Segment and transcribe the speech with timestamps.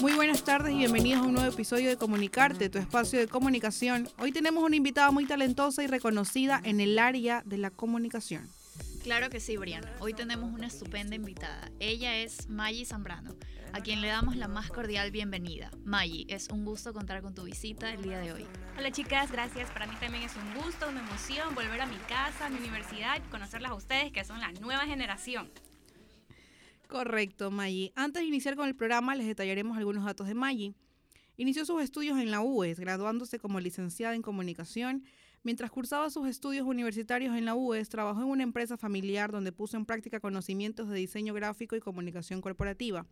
[0.00, 4.08] Muy buenas tardes y bienvenidos a un nuevo episodio de Comunicarte, tu espacio de comunicación.
[4.18, 8.50] Hoy tenemos una invitada muy talentosa y reconocida en el área de la comunicación.
[9.02, 9.90] Claro que sí, Briana.
[10.00, 11.70] Hoy tenemos una estupenda invitada.
[11.80, 13.34] Ella es Maggie Zambrano,
[13.72, 15.70] a quien le damos la más cordial bienvenida.
[15.84, 18.46] Maggie, es un gusto contar con tu visita el día de hoy.
[18.76, 19.70] Hola chicas, gracias.
[19.70, 23.16] Para mí también es un gusto, una emoción volver a mi casa, a mi universidad
[23.16, 25.50] y conocerlas a ustedes, que son la nueva generación.
[26.86, 27.92] Correcto, Maggie.
[27.96, 30.74] Antes de iniciar con el programa, les detallaremos algunos datos de Maggie.
[31.38, 35.04] Inició sus estudios en la UES, graduándose como licenciada en comunicación
[35.42, 39.78] Mientras cursaba sus estudios universitarios en la UES, trabajó en una empresa familiar donde puso
[39.78, 43.06] en práctica conocimientos de diseño gráfico y comunicación corporativa.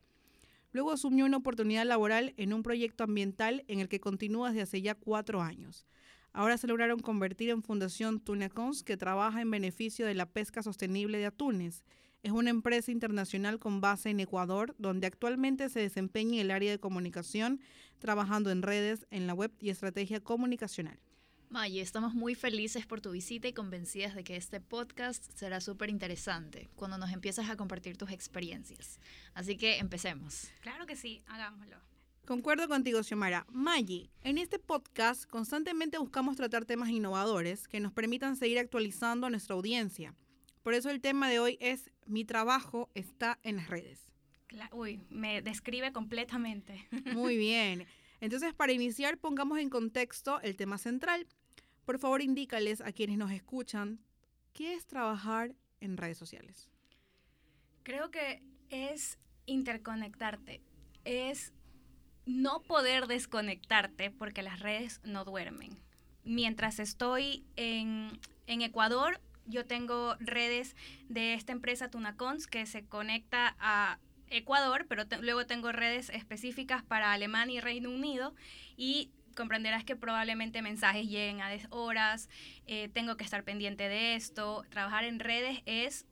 [0.73, 4.83] Luego asumió una oportunidad laboral en un proyecto ambiental en el que continúa desde hace
[4.83, 5.87] ya cuatro años.
[6.35, 11.17] Ahora se lograron convertir en Fundación Tunacons, que trabaja en beneficio de la pesca sostenible
[11.17, 11.83] de atunes.
[12.23, 16.71] Es una empresa internacional con base en Ecuador, donde actualmente se desempeña en el área
[16.71, 17.61] de comunicación,
[17.99, 21.01] trabajando en redes, en la web y estrategia comunicacional.
[21.51, 25.89] Maggie, estamos muy felices por tu visita y convencidas de que este podcast será súper
[25.89, 29.01] interesante cuando nos empiezas a compartir tus experiencias.
[29.33, 30.49] Así que empecemos.
[30.61, 31.79] Claro que sí, hagámoslo.
[32.27, 33.47] Concuerdo contigo, Xiomara.
[33.51, 39.31] Maggie, en este podcast constantemente buscamos tratar temas innovadores que nos permitan seguir actualizando a
[39.31, 40.15] nuestra audiencia.
[40.63, 44.13] Por eso el tema de hoy es Mi trabajo está en las redes.
[44.73, 46.87] Uy, me describe completamente.
[47.15, 47.87] Muy bien.
[48.21, 51.27] Entonces, para iniciar, pongamos en contexto el tema central.
[51.89, 53.99] Por favor, indícales a quienes nos escuchan
[54.53, 56.71] qué es trabajar en redes sociales.
[57.83, 60.61] Creo que es interconectarte,
[61.07, 61.55] es
[62.27, 65.79] no poder desconectarte porque las redes no duermen.
[66.25, 70.77] Mientras estoy en, en Ecuador, yo tengo redes
[71.09, 77.15] de esta empresa Tunacons que se conecta a Ecuador, pero luego tengo redes específicas para
[77.15, 78.35] Alemania y Reino Unido
[78.77, 82.29] y comprenderás que probablemente mensajes lleguen a horas,
[82.67, 84.65] eh, tengo que estar pendiente de esto.
[84.69, 86.07] Trabajar en redes es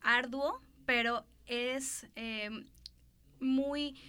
[0.00, 2.50] arduo, pero es eh,
[3.40, 4.00] muy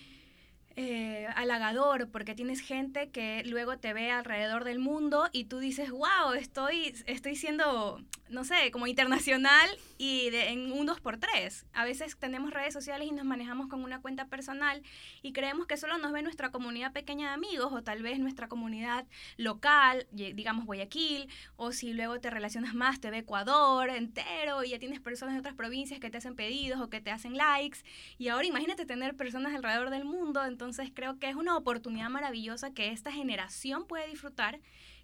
[0.75, 5.89] eh, halagador porque tienes gente que luego te ve alrededor del mundo y tú dices,
[5.89, 7.99] wow, estoy, estoy siendo,
[8.29, 11.65] no sé, como internacional y de, en un 2x3.
[11.73, 14.81] A veces tenemos redes sociales y nos manejamos con una cuenta personal
[15.21, 18.47] y creemos que solo nos ve nuestra comunidad pequeña de amigos o tal vez nuestra
[18.47, 19.05] comunidad
[19.37, 24.79] local, digamos Guayaquil, o si luego te relacionas más, te ve Ecuador entero y ya
[24.79, 27.79] tienes personas de otras provincias que te hacen pedidos o que te hacen likes.
[28.17, 32.71] Y ahora imagínate tener personas alrededor del mundo, entonces creo que es una oportunidad maravillosa
[32.71, 34.59] que esta generación puede disfrutar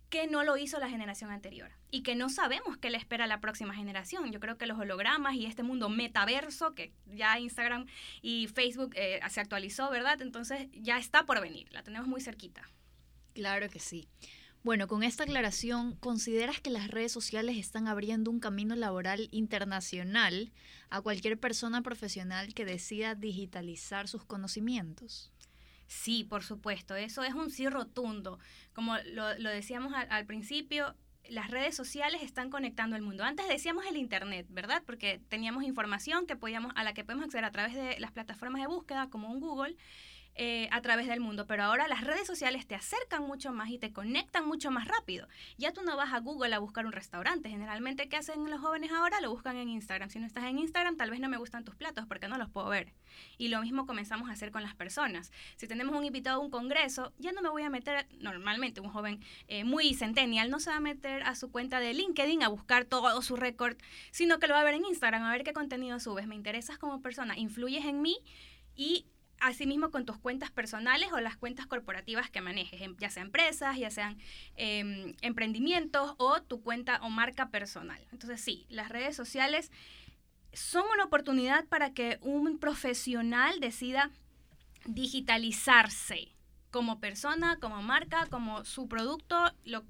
[0.10, 3.28] que no lo hizo la generación anterior y que no sabemos qué le espera a
[3.28, 4.32] la próxima generación.
[4.32, 7.86] Yo creo que los hologramas y este mundo metaverso, que ya Instagram
[8.22, 10.22] y Facebook eh, se actualizó, ¿verdad?
[10.22, 12.70] Entonces ya está por venir, la tenemos muy cerquita.
[13.34, 14.08] Claro que sí.
[14.66, 20.52] Bueno, con esta aclaración, ¿consideras que las redes sociales están abriendo un camino laboral internacional
[20.90, 25.32] a cualquier persona profesional que decida digitalizar sus conocimientos?
[25.88, 28.40] Sí, por supuesto, eso es un sí rotundo.
[28.74, 30.96] Como lo, decíamos al, principio,
[31.30, 33.24] las redes sociales están conectando el mundo.
[33.24, 34.84] Antes decíamos el Internet, ¿verdad?
[34.86, 38.62] Porque teníamos información que podíamos, a la que podemos acceder a través de las plataformas
[38.62, 39.76] de búsqueda como un Google
[40.36, 43.78] eh, a través del mundo, pero ahora las redes sociales te acercan mucho más y
[43.78, 45.28] te conectan mucho más rápido.
[45.58, 47.50] Ya tú no vas a Google a buscar un restaurante.
[47.50, 49.22] Generalmente, ¿qué hacen los jóvenes ahora?
[49.22, 50.10] Lo buscan en Instagram.
[50.10, 52.50] Si no estás en Instagram, tal vez no me gustan tus platos porque no los
[52.50, 52.94] puedo ver.
[53.38, 55.32] Y lo mismo comenzamos a hacer con las personas.
[55.56, 58.90] Si tenemos un invitado a un congreso, ya no me voy a meter, normalmente un
[58.90, 62.50] joven eh, muy centennial no se va a meter a su cuenta de LinkedIn a
[62.50, 63.78] buscar todo su récord,
[64.12, 66.28] sino que lo va a ver en Instagram, a ver qué contenido subes.
[66.28, 68.18] Me interesas como persona, influyes en mí
[68.76, 69.06] y
[69.40, 73.78] asimismo con tus cuentas personales o las cuentas corporativas que manejes, em, ya sean empresas,
[73.78, 74.18] ya sean
[74.56, 78.02] em, emprendimientos o tu cuenta o marca personal.
[78.12, 79.72] Entonces sí, las redes sociales
[80.54, 84.12] son una oportunidad para que un profesional decida
[84.86, 86.32] digitalizarse
[86.72, 89.38] como persona, como marca, como su producto,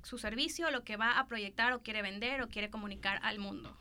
[0.04, 3.76] su servicio, lo que va a proyectar o quiere vender o quiere comunicar al mundo.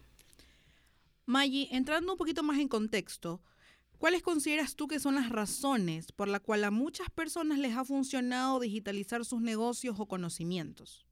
[1.26, 3.40] Maggie, entrando un poquito más en contexto,
[3.98, 7.84] ¿Cuáles consideras tú que son las razones por las cuales a muchas personas les ha
[7.84, 11.06] funcionado digitalizar sus negocios o conocimientos?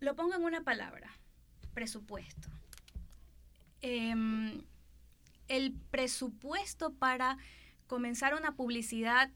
[0.00, 1.10] Lo pongo en una palabra,
[1.74, 2.48] presupuesto.
[3.80, 4.62] Em,
[5.48, 7.38] el presupuesto para
[7.86, 9.30] comenzar una publicidad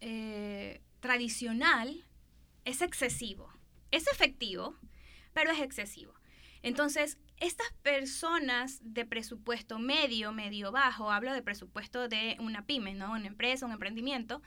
[0.00, 2.04] eh, tradicional
[2.64, 3.50] es excesivo.
[3.90, 4.76] Es efectivo,
[5.32, 6.14] pero es excesivo.
[6.62, 13.12] Entonces, estas personas de presupuesto medio, medio bajo, hablo de presupuesto de una pyme, ¿no?
[13.12, 14.40] Una empresa, un emprendimiento,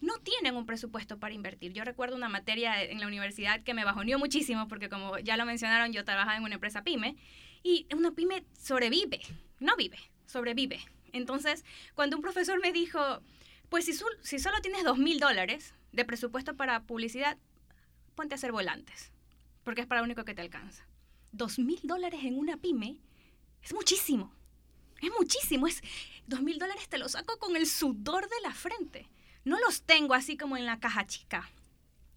[0.00, 1.72] no tienen un presupuesto para invertir.
[1.72, 5.46] Yo recuerdo una materia en la universidad que me bajoneó muchísimo porque como ya lo
[5.46, 7.16] mencionaron, yo trabajaba en una empresa pyme
[7.62, 9.20] y una pyme sobrevive,
[9.60, 10.80] no vive, sobrevive.
[11.12, 11.64] Entonces,
[11.94, 13.22] cuando un profesor me dijo,
[13.68, 13.92] pues si,
[14.22, 17.38] si solo tienes dos mil dólares de presupuesto para publicidad,
[18.14, 19.12] ponte a hacer volantes,
[19.64, 20.86] porque es para lo único que te alcanza.
[21.36, 22.98] Dos mil dólares en una pyme
[23.62, 24.32] es muchísimo.
[25.02, 25.66] Es muchísimo.
[25.66, 25.82] Es
[26.26, 29.10] dos mil dólares te los saco con el sudor de la frente.
[29.44, 31.50] No los tengo así como en la caja chica.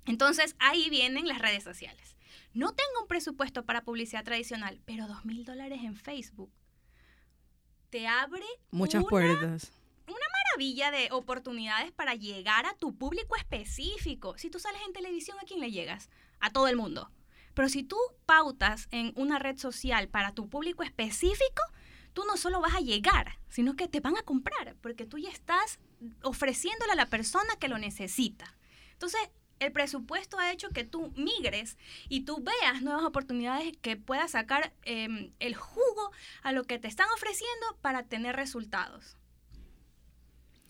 [0.06, 2.16] Entonces ahí vienen las redes sociales.
[2.54, 6.52] No tengo un presupuesto para publicidad tradicional, pero dos mil dólares en Facebook
[7.90, 9.72] te abre muchas puertas.
[10.08, 14.38] Una maravilla de oportunidades para llegar a tu público específico.
[14.38, 16.10] Si tú sales en televisión, ¿a quién le llegas?
[16.40, 17.12] A todo el mundo.
[17.54, 21.64] Pero si tú pautas en una red social para tu público específico,
[22.14, 25.30] tú no solo vas a llegar, sino que te van a comprar, porque tú ya
[25.30, 25.80] estás
[26.24, 28.56] ofreciéndole a la persona que lo necesita.
[28.94, 29.20] Entonces,
[29.60, 34.74] el presupuesto ha hecho que tú migres y tú veas nuevas oportunidades que puedas sacar
[34.84, 36.12] em, el jugo
[36.44, 39.18] a lo que te están ofreciendo para tener resultados.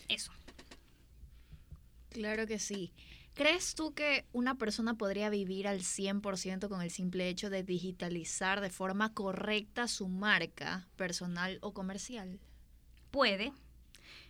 [0.07, 0.31] Eso.
[2.09, 2.91] Claro que sí.
[3.39, 8.59] ¿Crees tú que una persona podría vivir al 100% con el simple hecho de digitalizar
[8.59, 12.37] de forma correcta su marca personal o comercial?
[13.11, 13.53] Puede.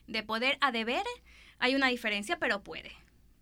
[0.06, 1.02] De poder a deber
[1.58, 2.92] hay una diferencia, pero puede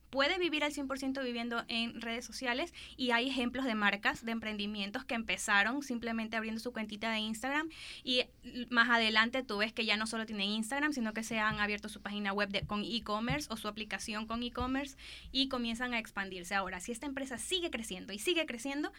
[0.10, 5.06] puede vivir al 100% viviendo en redes sociales y hay ejemplos de marcas, de emprendimientos
[5.06, 7.70] que empezaron simplemente abriendo su cuentita de Instagram
[8.04, 8.24] y
[8.70, 11.90] más adelante tú ves que ya no solo tienen Instagram, sino que se han abierto
[11.90, 14.98] su página web de, con e-commerce o su aplicación con e-commerce
[15.32, 16.56] y comienzan a expandirse.
[16.56, 18.92] Ahora, si esta empresa sigue creciendo y sigue creciendo,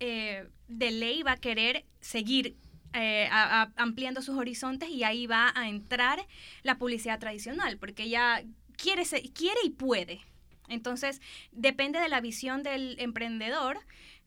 [0.00, 2.56] eh, de ley va a querer seguir
[2.94, 3.28] eh,
[3.76, 6.26] ampliando sus horizontes y ahí va a entrar
[6.62, 8.44] la publicidad tradicional, porque ella
[8.76, 10.20] quiere, quiere y puede.
[10.68, 11.20] Entonces,
[11.50, 13.78] depende de la visión del emprendedor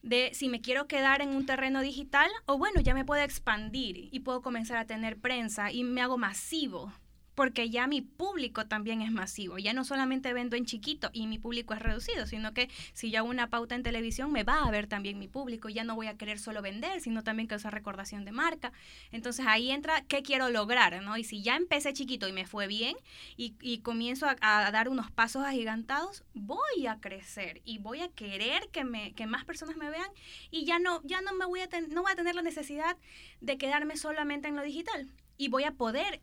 [0.02, 4.08] de si me quiero quedar en un terreno digital o bueno, ya me puedo expandir
[4.12, 6.92] y puedo comenzar a tener prensa y me hago masivo
[7.36, 9.58] porque ya mi público también es masivo.
[9.58, 13.18] Ya no solamente vendo en chiquito y mi público es reducido, sino que si yo
[13.18, 15.68] hago una pauta en televisión, me va a ver también mi público.
[15.68, 18.72] Ya no voy a querer solo vender, sino también causar recordación de marca.
[19.12, 21.18] Entonces ahí entra qué quiero lograr, ¿no?
[21.18, 22.96] Y si ya empecé chiquito y me fue bien
[23.36, 28.84] y, comienzo a, dar unos pasos agigantados, voy a crecer y voy a querer que,
[28.84, 30.08] me, que más personas me vean
[30.50, 32.96] y ya no, ya no me voy a, no voy a tener la necesidad
[33.42, 35.06] de quedarme solamente en lo digital
[35.36, 36.22] y voy a poder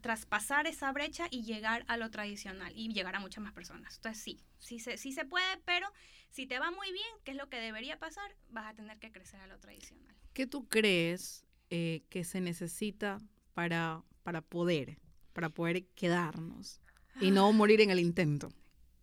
[0.00, 3.96] traspasar esa brecha y llegar a lo tradicional y llegar a muchas más personas.
[3.96, 5.88] Entonces sí, sí se, sí se puede, pero
[6.30, 9.10] si te va muy bien, que es lo que debería pasar, vas a tener que
[9.10, 10.14] crecer a lo tradicional.
[10.32, 13.20] ¿Qué tú crees eh, que se necesita
[13.54, 14.98] para, para poder,
[15.32, 16.80] para poder quedarnos
[17.20, 18.52] y no morir en el intento?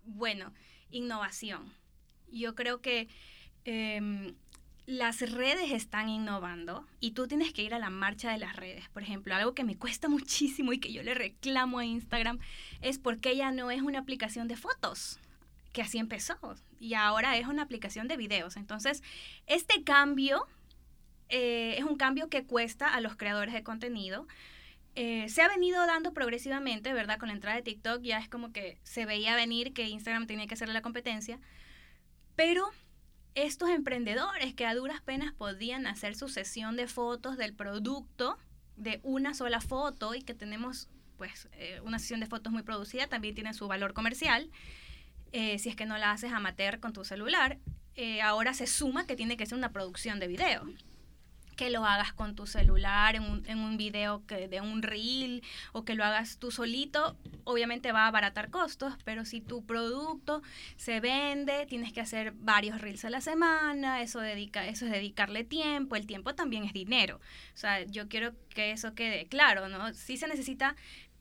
[0.04, 0.54] Bueno,
[0.90, 1.74] innovación.
[2.32, 3.08] Yo creo que
[3.66, 4.36] em,
[4.86, 8.90] las redes están innovando y tú tienes que ir a la marcha de las redes.
[8.90, 12.40] Por ejemplo, algo que me cuesta muchísimo y que yo le reclamo a Instagram
[12.82, 15.20] es porque ella no es una aplicación de fotos,
[15.72, 16.38] que así empezó,
[16.80, 18.58] y ahora es una aplicación de videos.
[18.58, 19.04] Entonces,
[19.48, 20.48] este cambio
[21.30, 24.28] eh, es un cambio que cuesta a los creadores de contenido.
[24.96, 27.18] Eh, se ha venido dando progresivamente, ¿verdad?
[27.18, 30.48] Con la entrada de TikTok ya es como que se veía venir que Instagram tenía
[30.48, 31.40] que hacerle la competencia,
[32.36, 32.70] pero
[33.36, 38.38] estos emprendedores que a duras penas podían hacer su sesión de fotos del producto
[38.76, 43.08] de una sola foto y que tenemos pues eh, una sesión de fotos muy producida
[43.08, 44.50] también tiene su valor comercial
[45.32, 47.58] eh, si es que no la haces amateur con tu celular
[47.96, 50.64] eh, ahora se suma que tiene que ser una producción de video
[51.62, 55.44] que lo hagas con tu celular en un, en un video que, de un reel
[55.74, 60.42] o que lo hagas tú solito, obviamente va a abaratar costos, pero si tu producto
[60.76, 65.44] se vende, tienes que hacer varios reels a la semana, eso, dedica, eso es dedicarle
[65.44, 67.18] tiempo, el tiempo también es dinero.
[67.54, 69.94] O sea, yo quiero que eso quede claro, ¿no?
[69.94, 70.76] Sí se necesita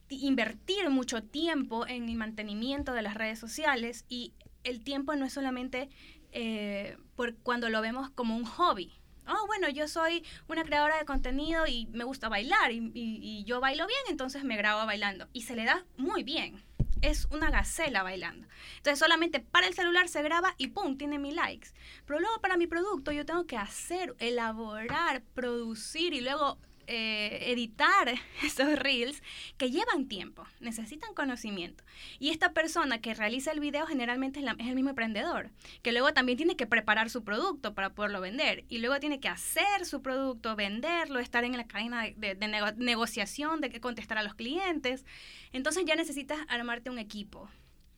[0.09, 4.32] invertir mucho tiempo en el mantenimiento de las redes sociales y
[4.64, 5.90] el tiempo no es solamente
[6.32, 9.00] eh, por cuando lo vemos como un hobby,
[9.30, 13.87] oh, bueno, yo soy una creadora de contenido y me gusta bailar y, yo bailo
[13.87, 15.28] bien, entonces me grabo bailando.
[15.32, 16.62] Y se le da muy bien.
[17.02, 18.46] Es una gacela bailando.
[18.76, 20.99] Entonces solamente para el celular se graba y ¡pum!
[20.99, 21.70] tiene mil likes.
[22.04, 26.58] Pero luego para mi producto yo tengo que hacer, elaborar, producir y luego
[26.92, 29.23] eh, editar esos reels
[29.56, 31.85] que llevan tiempo, necesitan conocimiento.
[32.18, 35.50] Y esta persona que realiza el video generalmente es, el mismo emprendedor,
[35.82, 39.28] que luego también tiene que preparar su producto para poderlo vender y luego tiene que
[39.28, 45.04] hacer su producto, venderlo, estar en la cadena de, negociación, de contestar a los clientes.
[45.52, 47.49] Entonces ya necesitas armarte un equipo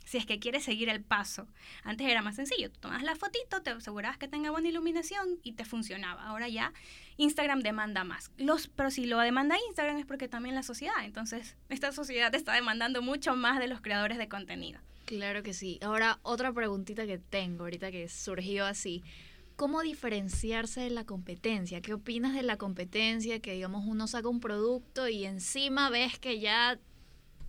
[0.04, 1.48] si es que quieres seguir el paso.
[1.84, 5.52] Antes era más sencillo, tú tomas la fotito, te asegurabas que tenga buena iluminación y
[5.52, 6.24] te funcionaba.
[6.24, 6.74] Ahora ya
[7.16, 8.30] Instagram demanda más.
[8.36, 11.04] Los, pero si lo demanda Instagram es porque también la sociedad.
[11.04, 14.80] Entonces, esta sociedad está demandando mucho más de los creadores de contenido.
[15.04, 15.78] Claro que sí.
[15.82, 19.02] Ahora, otra preguntita que tengo ahorita que surgió así.
[19.56, 21.80] ¿Cómo diferenciarse de la competencia?
[21.82, 23.40] ¿Qué opinas de la competencia?
[23.40, 26.78] Que digamos uno saca un producto y encima ves que ya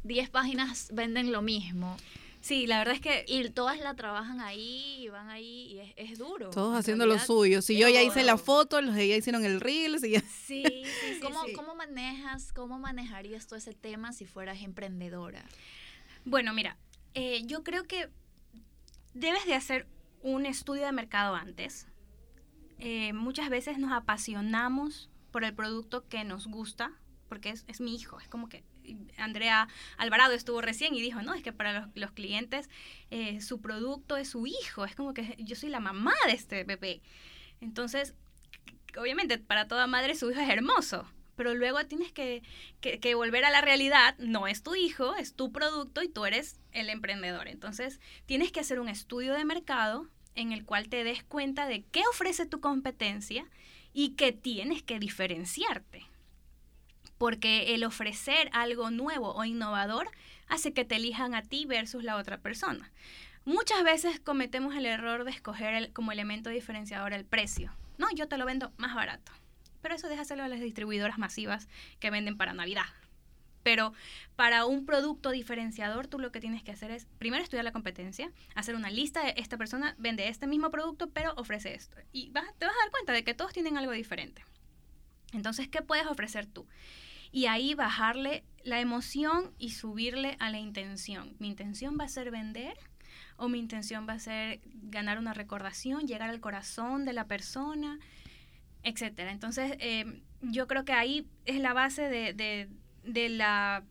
[0.03, 1.95] 10 páginas venden lo mismo.
[2.43, 3.23] Sí, la verdad es que...
[3.25, 6.49] Y todas la trabajan ahí, y van ahí, y es, es duro.
[6.49, 7.61] Todos haciendo lo suyo.
[7.61, 11.19] Si yo ya hice la foto, los de ella hicieron el reel, Sí, sí, sí,
[11.21, 15.45] ¿Cómo, ¿Cómo manejas, cómo manejarías todo ese tema si fueras emprendedora?
[16.25, 16.77] Bueno, mira,
[17.13, 18.09] eh, yo creo que
[19.13, 19.87] debes de hacer
[20.21, 21.87] un estudio de mercado antes.
[22.77, 26.91] Eh, muchas veces nos apasionamos por el producto que nos gusta,
[27.29, 28.65] porque es, es mi hijo, es como que
[29.17, 32.69] Andrea Alvarado estuvo recién y dijo, no, es que para los, clientes
[33.11, 36.63] eh, su producto es su hijo, es como que yo soy la mamá de este
[36.63, 37.01] bebé.
[37.61, 38.13] Entonces,
[38.97, 42.43] obviamente para toda madre su hijo es hermoso, pero luego tienes que,
[42.81, 46.59] que, volver a la realidad, no es tu hijo, es tu producto y tú eres
[46.71, 47.47] el emprendedor.
[47.47, 51.83] Entonces, tienes que hacer un estudio de mercado en el cual te des cuenta de
[51.91, 53.45] qué ofrece tu competencia
[53.93, 56.12] y que tienes que diferenciarte
[57.17, 60.09] porque el ofrecer algo nuevo o innovador
[60.47, 62.91] hace que te elijan a ti versus la otra persona.
[63.45, 67.73] Muchas veces cometemos el error de escoger como elemento diferenciador el precio.
[67.97, 69.31] No, yo te lo vendo más barato.
[69.81, 71.67] Pero eso déjaselo a las distribuidoras masivas
[71.99, 72.85] que venden para Navidad.
[73.63, 73.93] Pero
[74.35, 78.31] para un producto diferenciador, tú lo que tienes que hacer es primero estudiar la competencia,
[78.55, 81.97] hacer una lista de esta persona vende este mismo producto, pero ofrece esto.
[82.11, 84.43] Y te vas a dar cuenta de que todos tienen algo diferente.
[85.33, 86.67] Entonces, ¿qué puedes ofrecer tú?
[87.33, 91.35] Y ahí bajarle la emoción y subirle a la intención.
[91.39, 92.77] Mi intención va a ser vender
[93.37, 97.99] o mi intención va a ser ganar una recordación, llegar al corazón de la persona,
[98.83, 99.31] etcétera.
[99.31, 102.69] Entonces, em, yo creo que ahí es la base de,
[103.29, 103.83] la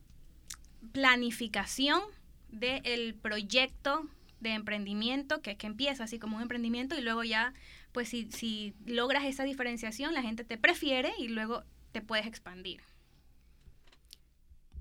[0.92, 2.00] planificación
[2.49, 4.08] del proyecto
[4.40, 7.54] de emprendimiento que, que, empieza así como un emprendimiento y luego ya,
[7.90, 12.82] pues si, si logras esa diferenciación, la gente te prefiere y luego te puedes expandir.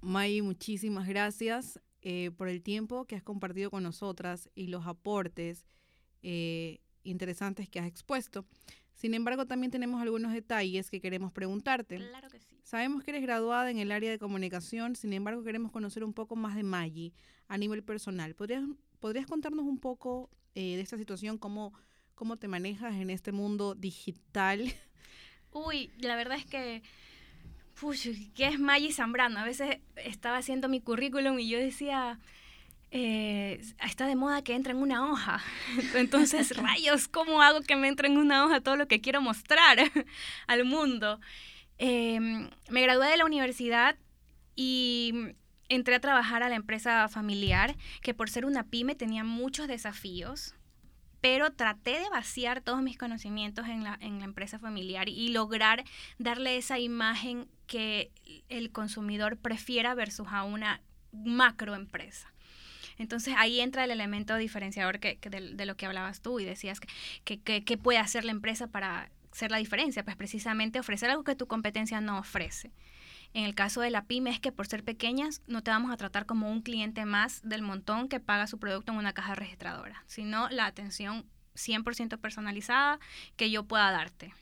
[0.02, 5.66] May, muchísimas gracias eh, por el tiempo que has compartido con nosotras y los aportes
[6.24, 8.46] eh, interesantes que has expuesto.
[8.94, 11.98] Sin embargo, también tenemos algunos detalles que queremos preguntarte.
[11.98, 12.60] Claro que sí.
[12.64, 16.36] Sabemos que eres graduada en el área de comunicación, sin embargo, queremos conocer un poco
[16.36, 17.14] más de Maggie
[17.48, 18.34] a nivel personal.
[18.34, 18.64] ¿Podrías,
[19.00, 21.74] ¿podrías contarnos un poco eh, de esta situación, cómo,
[22.16, 24.74] cómo te manejas en este mundo digital?
[25.52, 26.82] Uy, la verdad es que
[27.82, 29.40] Uy, ¿qué es Maggie Zambrano?
[29.40, 32.20] A veces estaba haciendo mi currículum y yo decía,
[32.92, 35.42] eh, está de moda que entre en una hoja.
[35.96, 39.78] Entonces, rayos, ¿cómo hago que me entre en una hoja todo lo que quiero mostrar
[40.48, 41.20] al mundo?
[41.78, 43.96] Em, me gradué de la universidad
[44.56, 45.34] y
[45.70, 50.54] entré a trabajar a la empresa familiar, que por ser una pyme tenía muchos desafíos
[51.22, 55.84] pero traté de vaciar todos mis conocimientos en la, en la empresa familiar y lograr
[56.18, 58.12] darle esa imagen que
[58.50, 60.82] el consumidor prefiera versus a una
[61.14, 62.32] macroempresa.
[62.98, 66.80] Entonces ahí entra el elemento diferenciador que, de, lo que hablabas tú y decías
[67.24, 71.36] que, que, puede hacer la empresa para hacer la diferencia, pues precisamente ofrecer algo que
[71.36, 72.72] tu competencia no ofrece.
[73.34, 75.98] En el caso de la pyme es que por ser pequeñas no te vamos a
[75.98, 80.04] tratar como un cliente más del montón que paga su producto en una caja registradora,
[80.08, 83.00] sino la atención 100% personalizada
[83.38, 84.34] que yo pueda darte.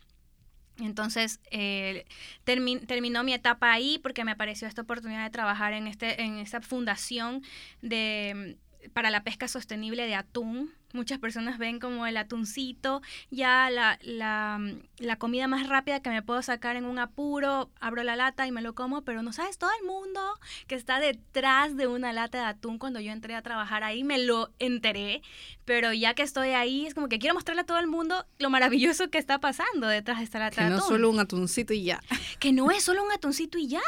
[0.80, 2.06] Entonces, eh,
[2.46, 6.62] terminó mi etapa ahí porque me apareció esta oportunidad de trabajar en, este, en esta
[6.62, 7.44] fundación
[7.82, 8.58] de,
[8.94, 14.60] para la pesca sostenible de atún Muchas personas ven como el atuncito, ya la, la,
[14.98, 18.52] la, comida más rápida que me puedo sacar en un apuro, abro la lata y
[18.52, 20.20] me lo como, pero no sabes todo el mundo
[20.68, 22.80] que está detrás de una lata de atún.
[22.80, 25.22] Cuando yo entré a trabajar ahí me lo enteré,
[25.64, 28.50] pero ya que estoy ahí es como que quiero mostrarle a todo el mundo lo
[28.50, 30.78] maravilloso que está pasando detrás de esta lata de atún.
[30.80, 32.02] no solo un atuncito y ya.
[32.40, 33.82] Que no es solo un atuncito y ya.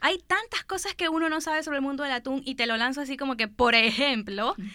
[0.00, 2.76] Hay tantas cosas que uno no sabe sobre el mundo del atún y te lo
[2.76, 4.54] lanzo así como que, por ejemplo...
[4.56, 4.68] Mm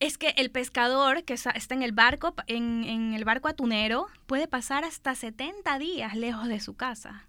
[0.00, 4.84] es que el pescador que está en el barco, en, el barco atunero, puede pasar
[4.84, 7.26] hasta 70 días lejos de su casa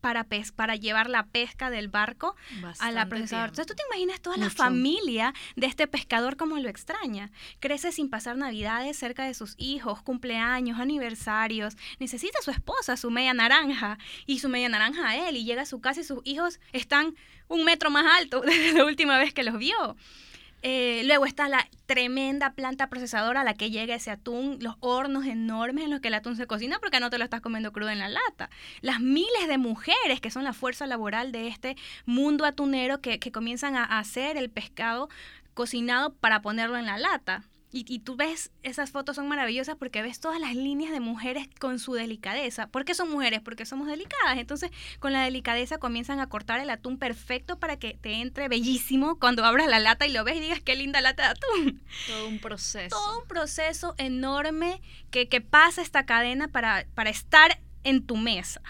[0.00, 2.36] para, pes para llevar la pesca del barco
[2.78, 3.48] a la procesadora.
[3.48, 7.32] Entonces tú te imaginas toda la familia de este pescador como lo extraña.
[7.58, 11.76] Crece sin pasar navidades cerca de sus hijos, cumpleaños, aniversarios.
[11.98, 15.36] Necesita a su esposa, su media naranja, y su media naranja a él.
[15.36, 17.16] Y llega a su casa y sus hijos están
[17.48, 19.96] un metro más alto desde la última vez que los vio.
[20.62, 25.26] Eh, luego está la tremenda planta procesadora a la que llega ese atún, los hornos
[25.26, 27.90] enormes en los que el atún se cocina porque no te lo estás comiendo crudo
[27.90, 28.50] en la lata.
[28.80, 33.32] Las miles de mujeres que son la fuerza laboral de este mundo atunero que, que
[33.32, 35.08] comienzan a hacer el pescado
[35.54, 37.44] cocinado para ponerlo en la lata.
[37.70, 41.78] Y, tú ves, esas fotos son maravillosas porque ves todas las líneas de mujeres con
[41.78, 42.68] su delicadeza.
[42.68, 43.42] ¿Por qué son mujeres?
[43.42, 44.38] Porque somos delicadas.
[44.38, 44.70] Entonces,
[45.00, 49.44] con la delicadeza comienzan a cortar el atún perfecto para que te entre bellísimo cuando
[49.44, 51.82] abras la lata y lo ves y digas qué linda lata de atún.
[52.06, 52.96] Todo un proceso.
[52.96, 58.62] Todo un proceso enorme que, que pasa esta cadena para, para estar en tu mesa.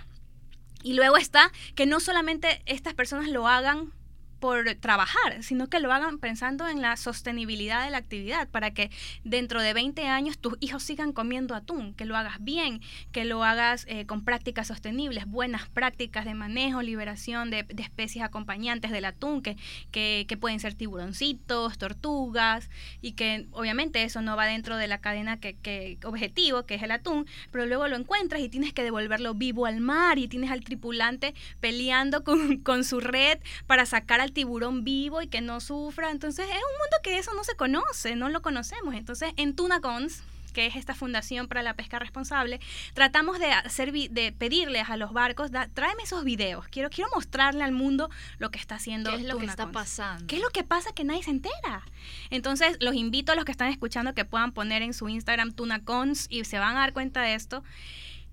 [0.83, 3.93] Y luego está que no solamente estas personas lo hagan
[4.41, 8.91] por trabajar, sino que lo hagan pensando en la sostenibilidad de la actividad, para que
[9.25, 12.81] dentro de 20 años tus hijos sigan comiendo atún, que lo hagas bien,
[13.13, 18.91] que lo hagas eh, con prácticas sostenibles, buenas prácticas de manejo, liberación de, especies acompañantes
[18.91, 19.57] del atún, que,
[19.91, 25.41] que, pueden ser tiburoncitos, tortugas, y que obviamente eso no va dentro de la cadena
[25.41, 29.35] que, que objetivo, que es el atún, pero luego lo encuentras y tienes que devolverlo
[29.35, 34.28] vivo al mar y tienes al tripulante peleando con, con su red para sacar al
[34.33, 36.11] tiburón vivo y que no sufra.
[36.11, 38.95] Entonces es un mundo que eso no se conoce, no lo conocemos.
[38.95, 42.59] Entonces en Tunacons que es esta fundación para la pesca responsable,
[42.95, 46.67] tratamos de hacer de pedirles a los barcos, tráeme esos videos.
[46.69, 49.11] Quiero quiero mostrarle al mundo lo que está haciendo.
[49.11, 50.27] ¿Qué es lo que está pasando?
[50.27, 51.85] ¿Qué es lo que pasa que nadie se entera?
[52.31, 56.27] Entonces, los invito a los que están escuchando que puedan poner en su Instagram Tunacons
[56.29, 57.63] y se van a dar cuenta de esto.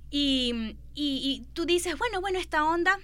[0.10, 2.98] Y, y, y tú dices, bueno, bueno, esta onda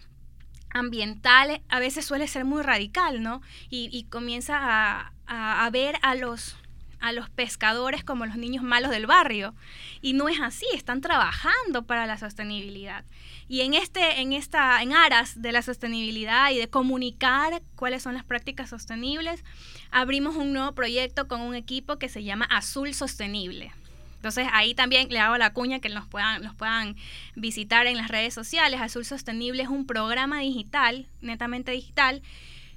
[0.73, 3.41] ambiental a veces suele ser muy radical, ¿no?
[3.69, 6.55] Y, comienza a, a, ver a los,
[6.99, 9.53] a los pescadores como los niños malos del barrio.
[10.01, 13.05] Y no es así, están trabajando para la sostenibilidad.
[13.47, 18.13] Y en, este, en, esta, en aras de la sostenibilidad y de comunicar cuáles son
[18.13, 19.43] las prácticas sostenibles,
[19.91, 23.73] abrimos un nuevo proyecto con un equipo que se llama Azul Sostenible.
[24.21, 26.95] Entonces ahí también le hago la cuña que nos puedan, los puedan
[27.35, 28.79] visitar en las redes sociales.
[28.79, 32.21] Azul Sostenible es un programa digital, netamente digital,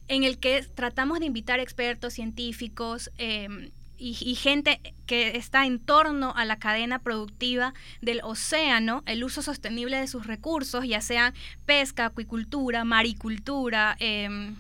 [0.09, 6.33] en el que tratamos de invitar expertos científicos em, y, gente que está en torno
[6.35, 11.35] a la cadena productiva del océano, el uso sostenible de sus recursos, ya sean
[11.67, 14.57] pesca, acuicultura, maricultura, em,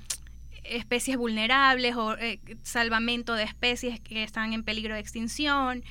[0.64, 5.82] especies vulnerables o eh, salvamento de especies que están en peligro de extinción.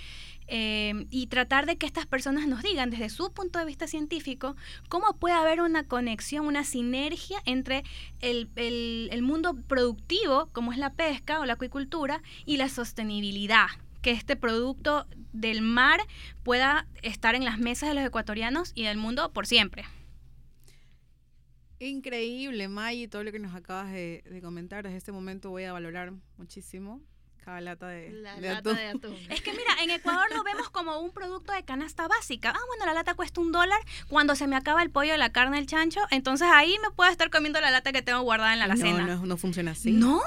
[0.47, 4.56] Em, y tratar de que estas personas nos digan desde su punto de vista científico
[4.89, 7.84] cómo puede haber una conexión, una sinergia entre
[8.19, 13.67] el, el, mundo productivo, como es la pesca o la acuicultura, y la sostenibilidad
[14.01, 16.01] que este producto del mar
[16.43, 19.86] pueda estar en las mesas de los ecuatorianos y del mundo por siempre.
[21.79, 24.84] Increíble, May, todo lo que nos acabas de, de comentar.
[24.84, 27.01] Desde este momento voy a valorar muchísimo
[27.43, 29.17] cada lata de, atún.
[29.29, 32.53] Es que mira, en Ecuador lo vemos como un producto de canasta básica.
[32.56, 33.79] Ah, bueno, la lata cuesta un dólar.
[34.08, 37.29] Cuando se me acaba el pollo, la carne, el chancho, entonces ahí me puedo estar
[37.29, 39.06] comiendo la lata que tengo guardada en la alacena.
[39.06, 39.91] No, no, no funciona así.
[39.91, 40.21] No,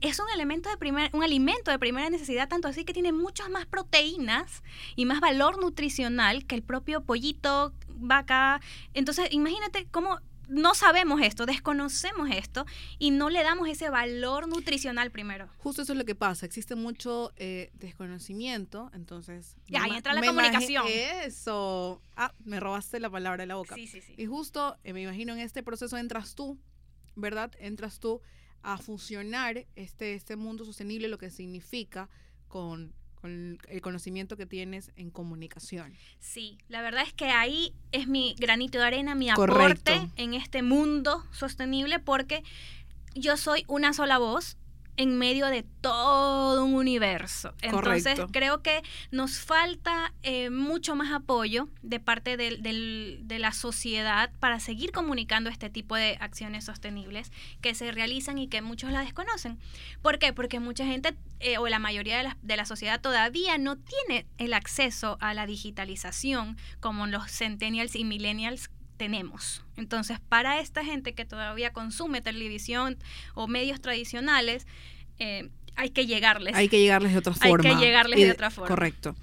[0.00, 3.50] es un elemento de primer, un alimento de primera necesidad, tanto así que tiene muchas
[3.50, 4.62] más proteínas
[4.96, 8.60] y más valor nutricional que el propio pollito, vaca.
[8.94, 12.66] Entonces, imagínate cómo no sabemos esto, desconocemos esto
[12.98, 15.48] y no le damos ese valor nutricional primero.
[15.58, 19.56] Justo eso es lo que pasa, existe mucho eh, desconocimiento, entonces...
[19.66, 20.84] Ya, ahí entra la comunicación.
[20.88, 22.00] Eso.
[22.16, 23.74] Ah, me robaste la palabra de la boca.
[23.74, 24.14] Sí, sí, sí.
[24.16, 26.58] Y justo, eh, me imagino, en este proceso entras tú,
[27.16, 27.52] ¿verdad?
[27.58, 28.20] Entras tú
[28.62, 32.08] a fusionar este, este mundo sostenible, lo que significa
[32.48, 32.94] con
[33.26, 35.94] el conocimiento que tienes en comunicación.
[36.18, 40.62] Sí, la verdad es que ahí es mi granito de arena, mi aporte en este
[40.62, 42.42] mundo sostenible, porque
[43.14, 44.56] yo soy una sola voz
[44.96, 47.54] en medio de todo un universo.
[47.62, 54.60] Entonces creo que nos falta eh, mucho más apoyo de parte de la sociedad para
[54.60, 59.58] seguir comunicando este tipo de acciones sostenibles que se realizan y que muchos la desconocen.
[60.02, 60.32] ¿Por qué?
[60.32, 64.26] Porque mucha gente eh, o la mayoría de la, de la sociedad todavía no tiene
[64.38, 68.70] el acceso a la digitalización como los centennials y millennials
[69.04, 69.62] tenemos.
[69.76, 72.96] Entonces, para esta gente que todavía consume televisión
[73.34, 74.66] o medios tradicionales,
[75.18, 76.54] eh, hay que llegarles.
[76.54, 77.68] Hay que llegarles de otra forma.
[77.68, 78.68] Hay que llegarles de otra forma.
[78.68, 79.14] Correcto.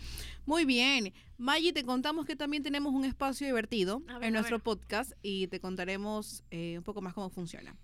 [0.46, 1.14] Muy bien.
[1.40, 5.60] Maggie, te contamos que también tenemos un espacio divertido ver, en nuestro podcast y te
[5.60, 7.76] contaremos eh, un poco más cómo funciona.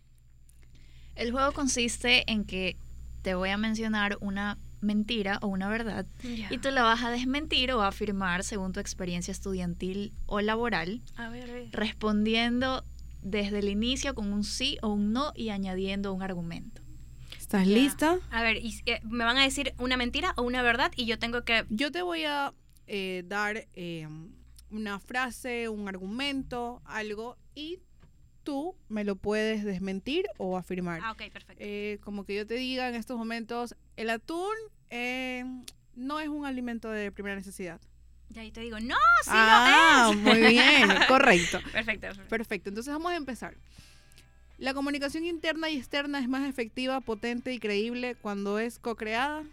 [1.16, 2.78] El juego consiste en que
[3.24, 7.72] te voy a mencionar una mentira o una verdad y tú la vas a desmentir
[7.72, 11.70] o afirmar según tu experiencia estudiantil o laboral, A ver, a ver.
[11.72, 12.84] respondiendo
[13.22, 16.82] desde el inicio con un sí o un no y añadiendo un argumento.
[17.38, 18.20] ¿Estás lista?
[18.30, 21.18] A ver, y, eh, me van a decir una mentira o una verdad y yo
[21.18, 21.66] tengo que...
[21.70, 22.54] Yo te voy a
[22.88, 24.08] eh, dar eh,
[24.70, 27.80] una frase, un argumento, algo, y
[28.48, 31.02] tú me lo puedes desmentir o afirmar.
[31.04, 31.58] Ah, ok, perfecto.
[31.58, 34.56] Eh, como que yo te diga en estos momentos, el atún
[34.90, 35.44] eh,
[35.96, 37.82] no es un alimento de primera necesidad.
[38.34, 40.18] Y ahí te digo, no, sí ah, lo es.
[40.20, 41.60] muy bien, correcto.
[41.74, 42.30] Perfecto, perfecto.
[42.30, 43.58] Perfecto, entonces vamos a empezar.
[44.58, 49.44] La comunicación interna y externa es más efectiva, potente y creíble cuando es co-creada.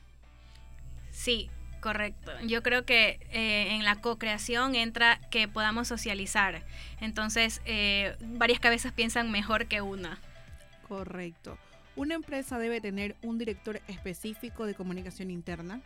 [1.11, 1.51] Sí,
[1.85, 2.33] correcto.
[2.47, 6.63] Yo creo que eh, en la co-creación entra que podamos socializar.
[6.99, 10.19] Entonces, eh, varias cabezas piensan mejor que una.
[10.89, 11.59] Correcto.
[11.95, 15.83] Una empresa debe tener un director específico de comunicación interna.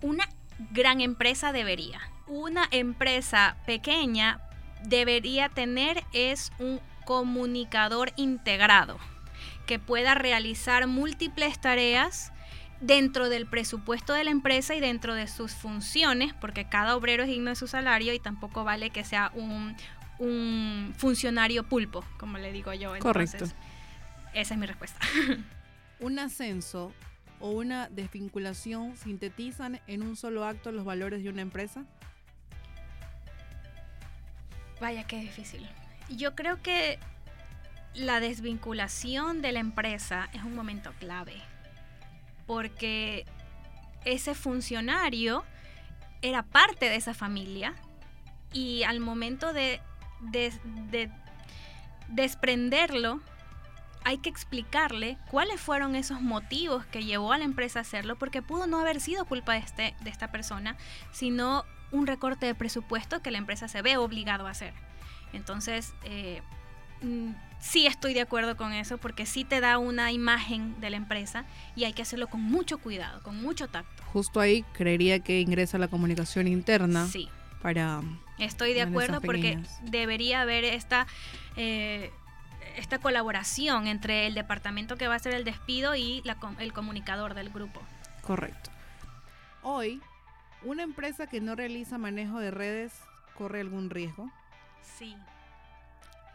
[0.00, 0.26] Una
[0.70, 2.00] gran empresa debería.
[2.26, 4.40] Una empresa pequeña
[4.84, 8.98] debería tener es un comunicador integrado
[9.66, 12.32] que pueda realizar múltiples tareas
[12.80, 17.28] dentro del presupuesto de la empresa y dentro de sus funciones, porque cada obrero es
[17.28, 19.76] digno de su salario y tampoco vale que sea un,
[20.18, 22.94] un funcionario pulpo, como le digo yo.
[22.94, 23.44] Entonces, Correcto.
[24.34, 25.00] Esa es mi respuesta.
[26.00, 26.92] Un ascenso
[27.40, 31.84] o una desvinculación sintetizan en un solo acto los valores de una empresa.
[34.80, 35.68] Vaya, qué difícil.
[36.08, 36.98] Yo creo que
[37.94, 41.34] la desvinculación de la empresa es un momento clave,
[42.48, 43.24] porque
[44.04, 45.44] ese funcionario
[46.22, 47.74] era parte de esa familia
[48.52, 49.80] y al momento de,
[50.20, 50.52] de-
[50.90, 51.10] de
[52.08, 53.20] desprenderlo,
[54.04, 58.40] hay que explicarle cuáles fueron esos motivos que llevó a la empresa a hacerlo, porque
[58.42, 60.76] pudo no haber sido culpa de, este, de esta persona,
[61.12, 64.72] sino un recorte de presupuesto que la empresa se ve obligado a hacer.
[65.34, 66.40] Entonces, eh,
[67.02, 70.96] mm, sí estoy de acuerdo con eso, porque sí te da una imagen de la
[70.96, 71.44] empresa
[71.76, 74.02] y hay que hacerlo con mucho cuidado, con mucho tacto.
[74.12, 77.28] Justo ahí creería que ingresa la comunicación interna Sí.
[77.62, 78.00] para...
[78.38, 81.08] Estoy de acuerdo porque debería haber esta,
[81.56, 82.12] eh,
[82.76, 87.34] esta colaboración entre el departamento que va a hacer el despido y la el comunicador
[87.34, 87.82] del grupo.
[88.22, 88.70] Correcto.
[89.62, 90.00] Hoy,
[90.62, 92.92] una empresa que no realiza manejo de redes
[93.36, 94.30] corre algún riesgo.
[94.98, 95.16] Sí.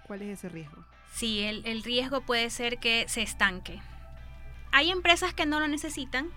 [0.05, 0.83] ¿Cuál es ese riesgo?
[1.13, 3.79] Sí, el, el riesgo puede ser que se estanque.
[4.71, 6.29] Hay empresas que no lo necesitan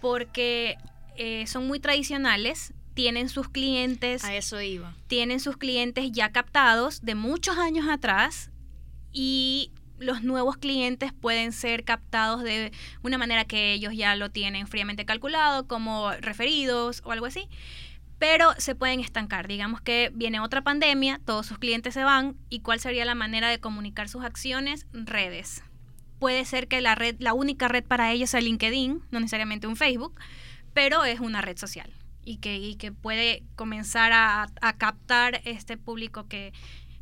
[0.00, 0.76] porque
[1.16, 4.94] eh, son muy tradicionales, tienen sus clientes A eso iba.
[5.06, 8.50] tienen sus clientes ya captados de muchos años atrás
[9.12, 14.68] y los nuevos clientes pueden ser captados de una manera que ellos ya lo tienen
[14.68, 17.48] fríamente calculado, como referidos o algo así.
[18.18, 19.46] Pero se pueden estancar.
[19.46, 23.48] Digamos que viene otra pandemia, todos sus clientes se van y cuál sería la manera
[23.48, 24.86] de comunicar sus acciones?
[24.92, 25.62] Redes.
[26.18, 29.76] Puede ser que la red, la única red para ellos sea LinkedIn, no necesariamente un
[29.76, 30.18] Facebook,
[30.74, 31.92] pero es una red social
[32.24, 36.52] y que, y que puede comenzar a, a captar este público que,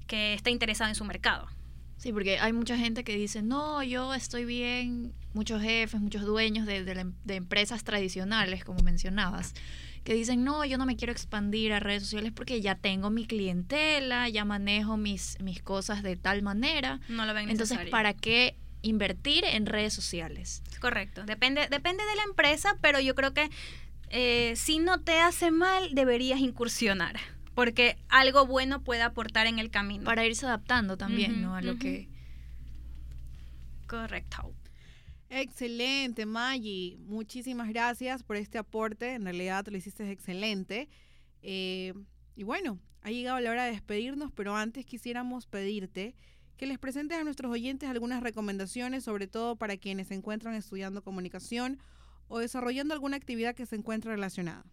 [0.06, 1.48] que está interesado en su mercado.
[1.96, 6.66] Sí, porque hay mucha gente que dice, no, yo estoy bien, muchos jefes, muchos dueños
[6.66, 9.54] de, de em- de empresas tradicionales, como mencionabas,
[10.06, 13.26] que dicen, no, yo no me quiero expandir a redes sociales porque ya tengo mi
[13.26, 17.00] clientela, ya manejo mis, mis cosas de tal manera.
[17.08, 17.90] No lo ven Entonces, necesario.
[17.90, 20.62] ¿para qué invertir en redes sociales?
[20.80, 21.24] Correcto.
[21.24, 23.50] Depende, depende de la empresa, pero yo creo que
[24.10, 27.16] eh, si no te hace mal, deberías incursionar.
[27.56, 30.04] Porque algo bueno puede aportar en el camino.
[30.04, 31.56] Para irse adaptando también, ¿no?
[31.56, 32.08] A lo que...
[33.88, 34.54] Correcto.
[35.28, 36.96] Excelente, Maggie.
[37.00, 39.14] Muchísimas gracias por este aporte.
[39.14, 40.88] En realidad lo hiciste excelente.
[41.42, 41.92] Eh,
[42.34, 46.14] y bueno, ha llegado la hora de despedirnos, pero antes quisiéramos pedirte
[46.56, 51.02] que les presentes a nuestros oyentes algunas recomendaciones, sobre todo para quienes se encuentran estudiando
[51.02, 51.78] comunicación
[52.28, 54.64] o desarrollando alguna actividad que se encuentre relacionada.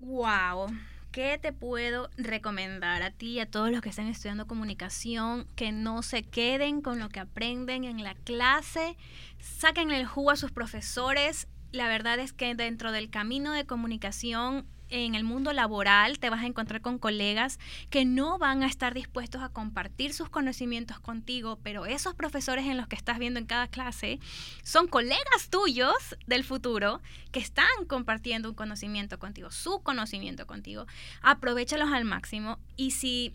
[0.00, 0.68] Wow.
[1.12, 5.46] ¿Qué te puedo recomendar a ti y a todos los que están estudiando comunicación?
[5.56, 8.96] Que no se queden con lo que aprenden en la clase,
[9.38, 11.48] saquen el jugo a sus profesores.
[11.70, 16.42] La verdad es que dentro del camino de comunicación en el mundo laboral te vas
[16.42, 17.58] a encontrar con colegas
[17.90, 22.76] que no van a estar dispuestos a compartir sus conocimientos contigo, pero esos profesores en
[22.76, 24.20] los que estás viendo en cada clase
[24.62, 27.00] son colegas tuyos del futuro
[27.32, 30.86] que están compartiendo un conocimiento contigo, su conocimiento contigo.
[31.22, 33.34] Aprovechalos al máximo y si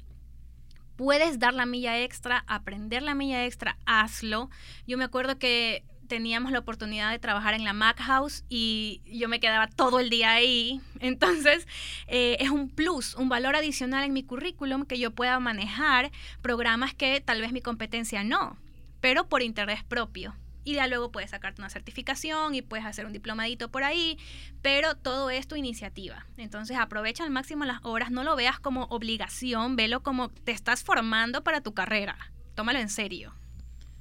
[0.96, 4.50] puedes dar la milla extra, aprender la milla extra, hazlo.
[4.86, 9.30] Yo me acuerdo que teníamos la oportunidad de trabajar en la Mac House y yo
[9.30, 10.82] me quedaba todo el día ahí.
[11.00, 11.68] Entonces,
[12.08, 16.94] eh, es un plus, un valor adicional en mi currículum que yo pueda manejar programas
[16.94, 18.58] que tal vez mi competencia no,
[19.02, 20.36] pero por interés propio
[20.68, 24.18] y ya luego puedes sacarte una certificación y puedes hacer un diplomadito por ahí,
[24.62, 26.28] pero todo es tu iniciativa.
[26.36, 30.84] Entonces aprovecha al máximo las horas, no lo veas como obligación, velo como te estás
[30.84, 32.18] formando para tu carrera.
[32.54, 33.34] Tómalo en serio.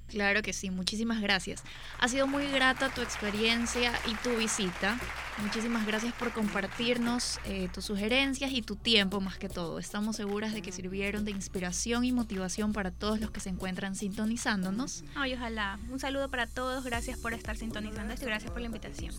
[0.08, 1.62] Claro que sí, muchísimas gracias.
[1.98, 4.98] Ha sido muy grata tu experiencia y tu visita.
[5.42, 9.78] Muchísimas gracias por compartirnos eh, tus sugerencias y tu tiempo más que todo.
[9.78, 13.96] Estamos seguras de que sirvieron de inspiración y motivación para todos los que se encuentran
[13.96, 15.04] sintonizándonos.
[15.14, 15.78] Ay, ojalá.
[15.90, 16.84] Un saludo para todos.
[16.84, 19.12] Gracias por estar sintonizando esto y gracias por la invitación.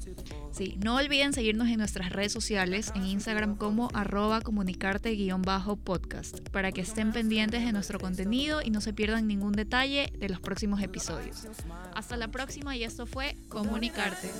[0.52, 6.82] Sí, no olviden seguirnos en nuestras redes sociales, en Instagram como arroba comunicarte-podcast, para que
[6.82, 11.48] estén pendientes de nuestro contenido y no se pierdan ningún detalle de los próximos episodios.
[11.94, 14.32] Hasta la próxima y esto fue Comunicarte.